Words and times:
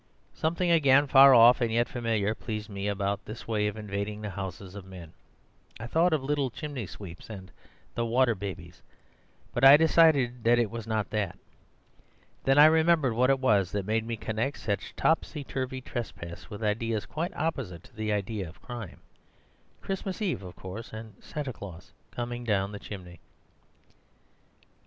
Something 0.33 0.71
again 0.71 1.05
far 1.05 1.35
off, 1.35 1.61
and 1.61 1.71
yet 1.71 1.87
familiar, 1.87 2.33
pleased 2.33 2.71
me 2.71 2.87
about 2.87 3.23
this 3.25 3.47
way 3.47 3.67
of 3.67 3.77
invading 3.77 4.19
the 4.21 4.31
houses 4.31 4.73
of 4.73 4.83
men. 4.83 5.13
I 5.79 5.85
thought 5.85 6.11
of 6.11 6.23
little 6.23 6.49
chimney 6.49 6.87
sweeps, 6.87 7.29
and 7.29 7.51
'The 7.93 8.07
Water 8.07 8.33
Babies;' 8.33 8.81
but 9.53 9.63
I 9.63 9.77
decided 9.77 10.43
that 10.43 10.57
it 10.57 10.71
was 10.71 10.87
not 10.87 11.11
that. 11.11 11.37
Then 12.45 12.57
I 12.57 12.65
remembered 12.65 13.13
what 13.13 13.29
it 13.29 13.37
was 13.39 13.71
that 13.73 13.85
made 13.85 14.03
me 14.03 14.17
connect 14.17 14.57
such 14.57 14.95
topsy 14.95 15.43
turvy 15.43 15.81
trespass 15.81 16.49
with 16.49 16.63
ideas 16.63 17.05
quite 17.05 17.35
opposite 17.37 17.83
to 17.83 17.95
the 17.95 18.11
idea 18.11 18.49
of 18.49 18.59
crime. 18.59 19.01
Christmas 19.81 20.19
Eve, 20.19 20.41
of 20.41 20.55
course, 20.55 20.91
and 20.91 21.13
Santa 21.19 21.53
Claus 21.53 21.91
coming 22.09 22.43
down 22.43 22.71
the 22.71 22.79
chimney. 22.79 23.19